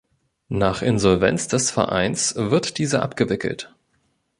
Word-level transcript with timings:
Nach 0.49 0.81
Insolvenz 0.81 1.47
des 1.47 1.69
Vereins 1.69 2.33
wird 2.35 2.79
dieser 2.79 3.03
abgewickelt. 3.03 3.71